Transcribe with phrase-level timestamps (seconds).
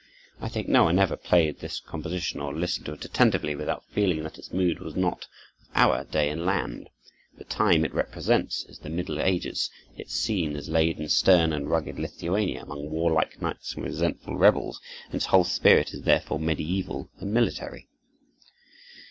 [0.39, 4.23] I think no one ever played this composition, or listened to it attentively, without feeling
[4.23, 6.89] that its mood was not of our day and land.
[7.37, 11.69] The time it represents is the middle ages, its scene is laid in stern and
[11.69, 17.11] rugged Lithuania, among warlike knights and resentful rebels, and its whole spirit is therefore medieval
[17.19, 17.87] and military.